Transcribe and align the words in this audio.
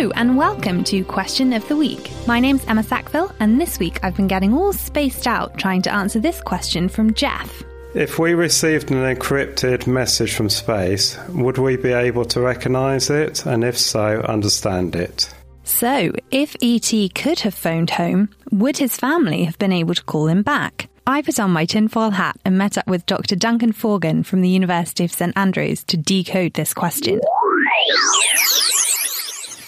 Hello 0.00 0.12
and 0.16 0.34
welcome 0.34 0.82
to 0.84 1.04
Question 1.04 1.52
of 1.52 1.68
the 1.68 1.76
Week. 1.76 2.10
My 2.26 2.40
name's 2.40 2.64
Emma 2.64 2.82
Sackville, 2.82 3.34
and 3.38 3.60
this 3.60 3.78
week 3.78 4.02
I've 4.02 4.16
been 4.16 4.28
getting 4.28 4.54
all 4.54 4.72
spaced 4.72 5.26
out 5.26 5.58
trying 5.58 5.82
to 5.82 5.92
answer 5.92 6.18
this 6.18 6.40
question 6.40 6.88
from 6.88 7.12
Jeff. 7.12 7.62
If 7.94 8.18
we 8.18 8.32
received 8.32 8.90
an 8.90 8.96
encrypted 8.96 9.86
message 9.86 10.32
from 10.32 10.48
space, 10.48 11.18
would 11.28 11.58
we 11.58 11.76
be 11.76 11.92
able 11.92 12.24
to 12.24 12.40
recognise 12.40 13.10
it, 13.10 13.44
and 13.44 13.62
if 13.62 13.76
so, 13.76 14.22
understand 14.22 14.96
it? 14.96 15.28
So, 15.64 16.12
if 16.30 16.56
E.T. 16.60 17.10
could 17.10 17.40
have 17.40 17.52
phoned 17.52 17.90
home, 17.90 18.30
would 18.50 18.78
his 18.78 18.96
family 18.96 19.44
have 19.44 19.58
been 19.58 19.70
able 19.70 19.94
to 19.94 20.02
call 20.04 20.28
him 20.28 20.42
back? 20.42 20.88
I 21.06 21.20
put 21.20 21.38
on 21.38 21.50
my 21.50 21.66
tinfoil 21.66 22.12
hat 22.12 22.38
and 22.46 22.56
met 22.56 22.78
up 22.78 22.86
with 22.86 23.04
Dr. 23.04 23.36
Duncan 23.36 23.74
Forgan 23.74 24.24
from 24.24 24.40
the 24.40 24.48
University 24.48 25.04
of 25.04 25.12
St 25.12 25.36
Andrews 25.36 25.84
to 25.84 25.98
decode 25.98 26.54
this 26.54 26.72
question. 26.72 27.20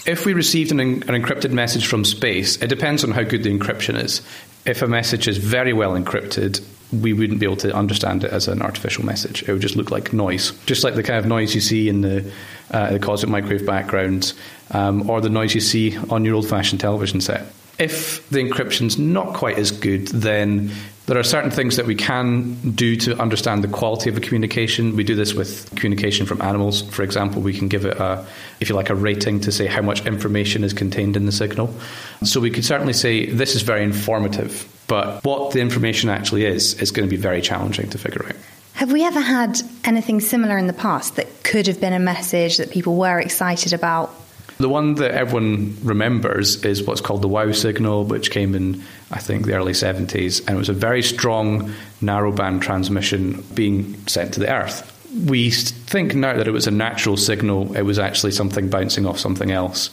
If 0.05 0.27
we 0.27 0.35
received 0.35 0.73
an, 0.73 0.81
an 0.81 1.01
encrypted 1.01 1.53
message 1.53 1.87
from 1.87 2.05
space, 2.05 2.61
it 2.61 2.67
depends 2.67 3.05
on 3.05 3.13
how 3.13 3.23
good 3.23 3.45
the 3.45 3.57
encryption 3.57 3.97
is. 4.03 4.21
If 4.67 4.83
a 4.83 4.89
message 4.89 5.29
is 5.29 5.39
very 5.39 5.73
well 5.73 5.93
encrypted, 5.93 6.61
we 6.93 7.13
wouldn't 7.13 7.39
be 7.39 7.47
able 7.47 7.57
to 7.59 7.75
understand 7.75 8.25
it 8.25 8.33
as 8.33 8.49
an 8.49 8.63
artificial 8.63 9.05
message. 9.05 9.43
It 9.45 9.53
would 9.53 9.63
just 9.63 9.77
look 9.77 9.91
like 9.91 10.13
noise, 10.13 10.53
just 10.67 10.83
like 10.83 10.95
the 10.95 11.03
kind 11.05 11.19
of 11.19 11.27
noise 11.27 11.55
you 11.55 11.61
see 11.61 11.89
in 11.89 12.01
the, 12.01 12.31
uh, 12.73 12.93
the 12.93 12.99
cosmic 12.99 13.31
microwave 13.31 13.65
background, 13.65 14.33
um, 14.73 15.09
or 15.09 15.21
the 15.21 15.31
noise 15.31 15.55
you 15.55 15.61
see 15.61 15.97
on 16.11 16.25
your 16.25 16.35
old-fashioned 16.35 16.81
television 16.81 17.21
set. 17.21 17.47
If 17.79 18.29
the 18.29 18.39
encryption's 18.39 18.99
not 18.99 19.35
quite 19.35 19.59
as 19.59 19.71
good, 19.71 20.09
then 20.09 20.71
there 21.07 21.19
are 21.19 21.25
certain 21.25 21.51
things 21.51 21.77
that 21.77 21.87
we 21.87 21.97
can 21.97 22.55
do 22.71 22.95
to 22.97 23.19
understand 23.21 23.65
the 23.65 23.69
quality 23.69 24.09
of 24.09 24.17
a 24.17 24.21
communication. 24.21 24.95
We 24.95 25.03
do 25.03 25.17
this 25.17 25.35
with 25.35 25.69
communication 25.75 26.27
from 26.27 26.41
animals. 26.43 26.83
For 26.91 27.03
example, 27.03 27.43
we 27.43 27.53
can 27.53 27.69
give 27.69 27.85
it 27.85 27.97
a, 27.99 28.25
if 28.61 28.69
you 28.69 28.77
like, 28.77 28.89
a 28.89 28.95
rating 28.95 29.41
to 29.41 29.53
say 29.53 29.67
how 29.67 29.83
much 29.83 30.07
information 30.07 30.63
is 30.63 30.73
contained 30.73 31.17
in 31.17 31.27
the 31.27 31.33
signal. 31.33 31.75
So 32.23 32.41
we 32.41 32.51
could 32.51 32.65
certainly 32.65 32.93
say 32.93 33.27
this 33.27 33.57
is 33.57 33.63
very 33.63 33.83
informative, 33.83 34.69
but 34.87 35.25
what 35.25 35.53
the 35.53 35.61
information 35.61 36.09
actually 36.09 36.45
is 36.45 36.75
is 36.81 36.93
going 36.93 37.09
to 37.09 37.11
be 37.11 37.21
very 37.21 37.41
challenging 37.41 37.91
to 37.91 37.99
figure 37.99 38.25
out. 38.25 38.37
Have 38.75 38.93
we 38.93 39.05
ever 39.05 39.21
had 39.21 39.61
anything 39.85 40.21
similar 40.21 40.57
in 40.57 40.67
the 40.67 40.73
past 40.73 41.17
that 41.17 41.27
could 41.43 41.67
have 41.67 41.81
been 41.81 41.93
a 41.93 41.99
message 41.99 42.57
that 42.57 42.71
people 42.71 42.97
were 42.97 43.21
excited 43.21 43.73
about? 43.73 44.15
The 44.63 44.69
one 44.69 44.95
that 44.95 45.11
everyone 45.11 45.77
remembers 45.83 46.65
is 46.65 46.85
what's 46.85 47.01
called 47.01 47.21
the 47.21 47.27
WOW 47.27 47.51
signal, 47.51 48.05
which 48.05 48.31
came 48.31 48.55
in, 48.55 48.85
I 49.11 49.19
think, 49.19 49.45
the 49.45 49.55
early 49.55 49.73
70s, 49.73 50.39
and 50.47 50.51
it 50.51 50.59
was 50.59 50.69
a 50.69 50.73
very 50.73 51.03
strong 51.03 51.73
narrowband 52.01 52.61
transmission 52.61 53.43
being 53.55 53.97
sent 54.07 54.35
to 54.35 54.41
the 54.41 54.49
Earth. 54.49 54.89
We 55.27 55.51
think 55.51 56.15
now 56.15 56.37
that 56.37 56.47
it 56.47 56.53
was 56.53 56.69
a 56.69 56.71
natural 56.71 57.17
signal, 57.17 57.77
it 57.77 57.83
was 57.83 57.99
actually 57.99 58.31
something 58.31 58.69
bouncing 58.69 59.05
off 59.05 59.19
something 59.19 59.51
else. 59.51 59.91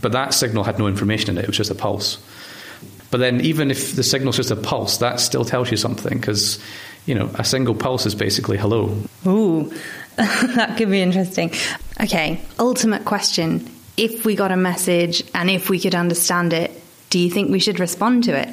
But 0.00 0.12
that 0.12 0.34
signal 0.34 0.62
had 0.62 0.78
no 0.78 0.86
information 0.86 1.30
in 1.30 1.38
it, 1.38 1.42
it 1.42 1.48
was 1.48 1.56
just 1.56 1.72
a 1.72 1.74
pulse. 1.74 2.18
But 3.10 3.18
then, 3.18 3.40
even 3.40 3.72
if 3.72 3.96
the 3.96 4.04
signal's 4.04 4.36
just 4.36 4.52
a 4.52 4.56
pulse, 4.56 4.98
that 4.98 5.18
still 5.18 5.44
tells 5.44 5.68
you 5.72 5.76
something 5.76 6.16
because, 6.16 6.60
you 7.06 7.16
know, 7.16 7.28
a 7.34 7.44
single 7.44 7.74
pulse 7.74 8.06
is 8.06 8.14
basically 8.14 8.56
hello. 8.56 8.96
Ooh, 9.26 9.72
that 10.14 10.76
could 10.78 10.90
be 10.90 11.02
interesting. 11.02 11.52
Okay, 12.00 12.40
ultimate 12.60 13.04
question. 13.04 13.68
If 13.96 14.24
we 14.24 14.34
got 14.36 14.50
a 14.50 14.56
message 14.56 15.22
and 15.34 15.50
if 15.50 15.68
we 15.68 15.78
could 15.78 15.94
understand 15.94 16.52
it, 16.52 16.70
do 17.10 17.18
you 17.18 17.30
think 17.30 17.50
we 17.50 17.58
should 17.58 17.78
respond 17.78 18.24
to 18.24 18.38
it? 18.38 18.48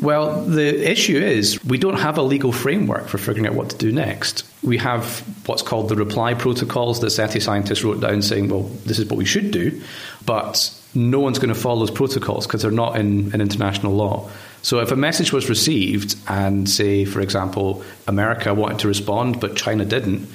Well, 0.00 0.44
the 0.44 0.90
issue 0.90 1.18
is 1.18 1.62
we 1.62 1.76
don't 1.76 1.98
have 1.98 2.16
a 2.16 2.22
legal 2.22 2.52
framework 2.52 3.06
for 3.06 3.18
figuring 3.18 3.46
out 3.46 3.54
what 3.54 3.70
to 3.70 3.76
do 3.76 3.92
next. 3.92 4.44
We 4.62 4.78
have 4.78 5.20
what's 5.46 5.62
called 5.62 5.90
the 5.90 5.96
reply 5.96 6.32
protocols 6.34 7.00
that 7.00 7.10
SETI 7.10 7.38
scientists 7.38 7.84
wrote 7.84 8.00
down 8.00 8.22
saying, 8.22 8.48
well, 8.48 8.62
this 8.62 8.98
is 8.98 9.06
what 9.10 9.18
we 9.18 9.26
should 9.26 9.50
do, 9.50 9.82
but 10.24 10.74
no 10.94 11.20
one's 11.20 11.38
going 11.38 11.52
to 11.52 11.60
follow 11.60 11.80
those 11.80 11.90
protocols 11.90 12.46
because 12.46 12.62
they're 12.62 12.70
not 12.70 12.96
in, 12.96 13.32
in 13.34 13.42
international 13.42 13.92
law. 13.92 14.28
So 14.62 14.80
if 14.80 14.90
a 14.90 14.96
message 14.96 15.32
was 15.32 15.48
received 15.48 16.16
and, 16.28 16.68
say, 16.68 17.04
for 17.04 17.20
example, 17.20 17.84
America 18.06 18.54
wanted 18.54 18.80
to 18.80 18.88
respond 18.88 19.38
but 19.38 19.54
China 19.54 19.84
didn't, 19.84 20.28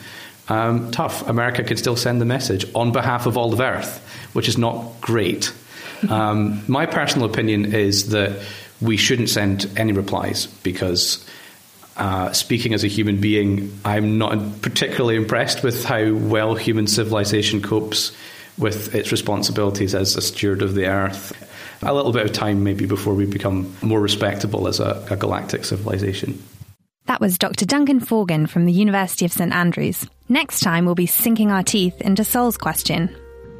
um, 0.47 0.91
tough. 0.91 1.27
America 1.27 1.63
could 1.63 1.79
still 1.79 1.95
send 1.95 2.21
the 2.21 2.25
message 2.25 2.65
on 2.73 2.91
behalf 2.91 3.25
of 3.25 3.37
all 3.37 3.53
of 3.53 3.59
Earth, 3.59 4.05
which 4.33 4.47
is 4.47 4.57
not 4.57 5.01
great. 5.01 5.53
Um, 6.09 6.63
my 6.67 6.85
personal 6.85 7.29
opinion 7.29 7.73
is 7.73 8.09
that 8.09 8.39
we 8.81 8.97
shouldn't 8.97 9.29
send 9.29 9.69
any 9.77 9.93
replies 9.93 10.47
because, 10.47 11.25
uh, 11.97 12.33
speaking 12.33 12.73
as 12.73 12.83
a 12.83 12.87
human 12.87 13.21
being, 13.21 13.79
I'm 13.85 14.17
not 14.17 14.61
particularly 14.61 15.15
impressed 15.15 15.63
with 15.63 15.85
how 15.85 16.13
well 16.13 16.55
human 16.55 16.87
civilization 16.87 17.61
copes 17.61 18.11
with 18.57 18.93
its 18.95 19.11
responsibilities 19.11 19.95
as 19.95 20.15
a 20.15 20.21
steward 20.21 20.61
of 20.61 20.75
the 20.75 20.87
Earth. 20.87 21.33
A 21.81 21.93
little 21.93 22.11
bit 22.11 22.25
of 22.25 22.33
time, 22.33 22.63
maybe, 22.63 22.85
before 22.85 23.13
we 23.13 23.25
become 23.25 23.75
more 23.81 23.99
respectable 23.99 24.67
as 24.67 24.79
a, 24.79 25.05
a 25.09 25.15
galactic 25.15 25.65
civilization. 25.65 26.41
That 27.07 27.21
was 27.21 27.37
Dr. 27.37 27.65
Duncan 27.65 27.99
Forgan 27.99 28.49
from 28.49 28.65
the 28.65 28.71
University 28.71 29.25
of 29.25 29.31
St 29.31 29.53
Andrews. 29.53 30.07
Next 30.27 30.61
time, 30.61 30.85
we'll 30.85 30.95
be 30.95 31.05
sinking 31.05 31.51
our 31.51 31.61
teeth 31.61 32.01
into 32.01 32.23
Sol's 32.23 32.57
question. 32.57 33.15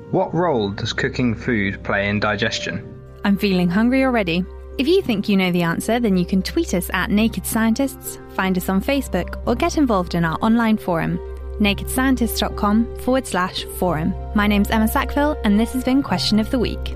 What 0.09 0.33
role 0.33 0.71
does 0.71 0.93
cooking 0.93 1.35
food 1.35 1.83
play 1.83 2.09
in 2.09 2.19
digestion? 2.19 2.91
I'm 3.23 3.37
feeling 3.37 3.69
hungry 3.69 4.03
already. 4.03 4.43
If 4.79 4.87
you 4.87 5.01
think 5.01 5.29
you 5.29 5.37
know 5.37 5.51
the 5.51 5.61
answer, 5.61 5.99
then 5.99 6.17
you 6.17 6.25
can 6.25 6.41
tweet 6.41 6.73
us 6.73 6.89
at 6.91 7.11
Naked 7.11 7.45
Scientists, 7.45 8.19
find 8.33 8.57
us 8.57 8.67
on 8.67 8.81
Facebook, 8.81 9.41
or 9.45 9.55
get 9.55 9.77
involved 9.77 10.15
in 10.15 10.25
our 10.25 10.37
online 10.41 10.77
forum, 10.77 11.17
nakedscientists.com 11.59 12.97
forward 12.97 13.27
slash 13.27 13.63
forum. 13.77 14.13
My 14.33 14.47
name's 14.47 14.71
Emma 14.71 14.87
Sackville, 14.87 15.39
and 15.43 15.59
this 15.59 15.71
has 15.73 15.83
been 15.83 16.01
Question 16.01 16.39
of 16.39 16.49
the 16.49 16.59
Week. 16.59 16.95